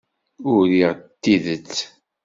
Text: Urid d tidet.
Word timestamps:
Urid 0.51 0.89
d 0.97 1.01
tidet. 1.21 1.75